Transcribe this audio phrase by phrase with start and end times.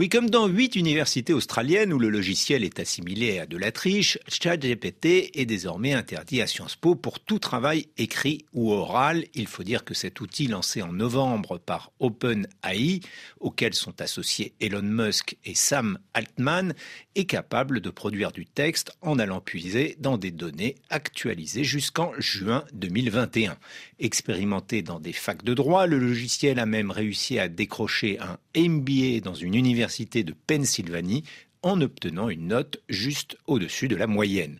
[0.00, 4.18] Oui, comme dans huit universités australiennes où le logiciel est assimilé à de la triche,
[4.28, 9.26] ChatGPT est désormais interdit à Sciences Po pour tout travail écrit ou oral.
[9.34, 13.00] Il faut dire que cet outil lancé en novembre par OpenAI,
[13.40, 16.72] auquel sont associés Elon Musk et Sam Altman,
[17.14, 22.64] est capable de produire du texte en allant puiser dans des données actualisées jusqu'en juin
[22.72, 23.58] 2021.
[23.98, 29.20] Expérimenté dans des facs de droit, le logiciel a même réussi à décrocher un MBA
[29.22, 31.24] dans une université de Pennsylvanie
[31.62, 34.58] en obtenant une note juste au-dessus de la moyenne.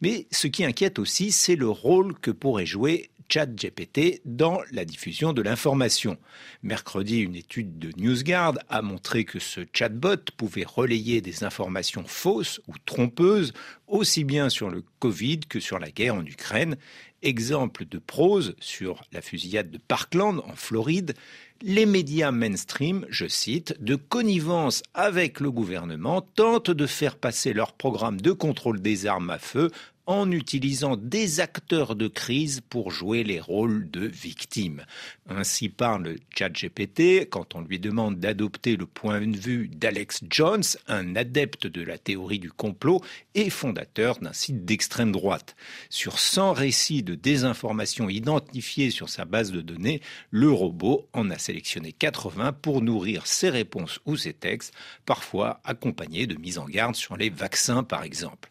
[0.00, 5.32] Mais ce qui inquiète aussi, c'est le rôle que pourrait jouer ChatGPT dans la diffusion
[5.32, 6.18] de l'information.
[6.62, 12.60] Mercredi, une étude de NewsGuard a montré que ce chatbot pouvait relayer des informations fausses
[12.68, 13.52] ou trompeuses,
[13.86, 16.76] aussi bien sur le Covid que sur la guerre en Ukraine.
[17.22, 21.14] Exemple de prose sur la fusillade de Parkland en Floride,
[21.62, 27.72] les médias mainstream, je cite, de connivence avec le gouvernement, tentent de faire passer leur
[27.72, 29.70] programme de contrôle des armes à feu
[30.06, 34.84] en utilisant des acteurs de crise pour jouer les rôles de victimes.
[35.28, 41.16] Ainsi parle ChatGPT quand on lui demande d'adopter le point de vue d'Alex Jones, un
[41.16, 43.00] adepte de la théorie du complot
[43.34, 45.56] et fondateur d'un site d'extrême droite.
[45.88, 51.38] Sur 100 récits de désinformation identifiés sur sa base de données, le robot en a
[51.38, 54.74] sélectionné 80 pour nourrir ses réponses ou ses textes,
[55.06, 58.48] parfois accompagnés de mises en garde sur les vaccins par exemple.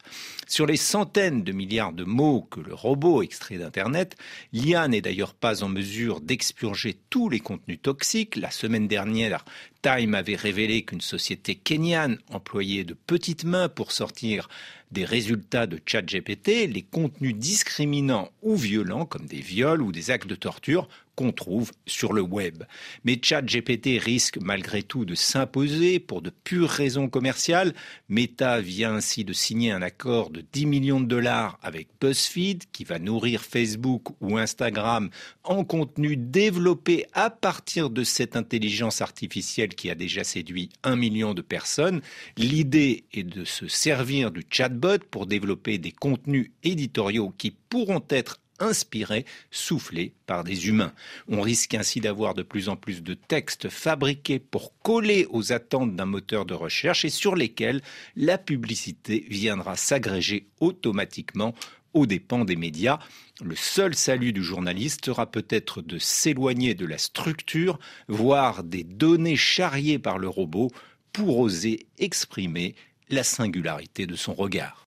[0.47, 4.15] Sur les centaines de milliards de mots que le robot extrait d'Internet,
[4.51, 8.35] l'IA n'est d'ailleurs pas en mesure d'expurger tous les contenus toxiques.
[8.35, 9.45] La semaine dernière,
[9.83, 14.47] Time avait révélé qu'une société kenyane employait de petites mains pour sortir
[14.93, 20.27] des résultats de ChatGPT les contenus discriminants ou violents comme des viols ou des actes
[20.27, 22.63] de torture qu'on trouve sur le web.
[23.03, 27.73] Mais ChatGPT risque malgré tout de s'imposer pour de pures raisons commerciales.
[28.09, 32.83] Meta vient ainsi de signer un accord de 10 millions de dollars avec BuzzFeed qui
[32.83, 35.09] va nourrir Facebook ou Instagram
[35.43, 41.33] en contenu développé à partir de cette intelligence artificielle qui a déjà séduit un million
[41.33, 42.01] de personnes.
[42.37, 48.39] L'idée est de se servir du chatbot pour développer des contenus éditoriaux qui pourront être
[48.59, 50.93] inspirés, soufflés par des humains.
[51.27, 55.95] On risque ainsi d'avoir de plus en plus de textes fabriqués pour coller aux attentes
[55.95, 57.81] d'un moteur de recherche et sur lesquels
[58.15, 61.53] la publicité viendra s'agréger automatiquement
[61.93, 62.99] aux dépens des médias.
[63.41, 69.35] Le seul salut du journaliste sera peut-être de s'éloigner de la structure, voire des données
[69.35, 70.71] charriées par le robot
[71.11, 72.75] pour oser exprimer
[73.09, 74.79] la singularité de son regard.